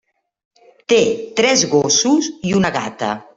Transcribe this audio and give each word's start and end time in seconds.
Té 0.93 0.99
tres 1.41 1.65
gossos 1.75 2.31
i 2.53 2.57
una 2.63 2.73
gata. 2.81 3.13